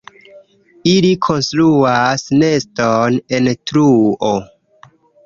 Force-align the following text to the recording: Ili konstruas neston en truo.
Ili 0.91 1.11
konstruas 1.25 2.23
neston 2.45 3.19
en 3.41 3.51
truo. 3.73 4.33